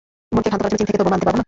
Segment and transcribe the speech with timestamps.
[0.33, 1.39] মনকে ক্ষান্ত করার জন্য চীন থেকে তো বোমা আনতে পারব না।